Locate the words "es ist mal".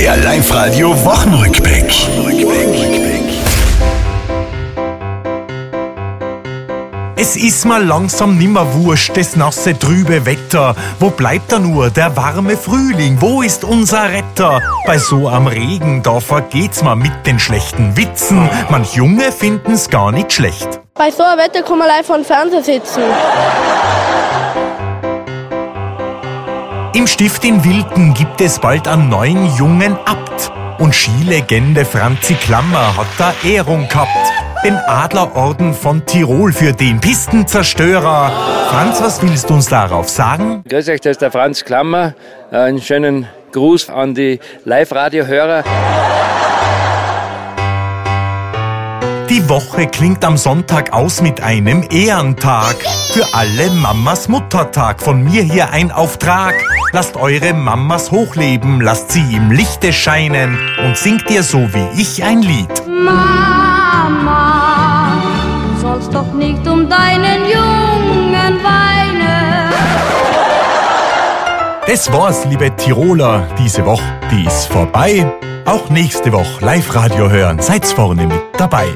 7.16-7.84